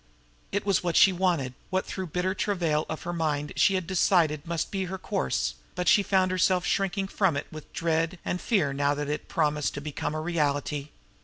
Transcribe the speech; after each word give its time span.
It 0.51 0.65
was 0.65 0.83
what 0.83 0.95
she 0.95 1.13
wanted, 1.13 1.53
what 1.69 1.85
through 1.85 2.07
bitter 2.07 2.33
travail 2.33 2.87
of 2.89 3.05
mind 3.05 3.53
she 3.55 3.75
had 3.75 3.85
decided 3.85 4.47
must 4.47 4.71
be 4.71 4.85
her 4.85 4.97
course; 4.97 5.53
but 5.75 5.87
she 5.87 6.01
found 6.01 6.31
herself 6.31 6.65
shrinking 6.65 7.07
from 7.07 7.37
it 7.37 7.45
with 7.51 7.71
dread 7.71 8.17
and 8.25 8.41
fear 8.41 8.73
now 8.73 8.95
that 8.95 9.09
it 9.09 9.27
promised 9.29 9.75
to 9.75 9.79
become 9.81 10.15
a 10.15 10.19
reality. 10.19 10.89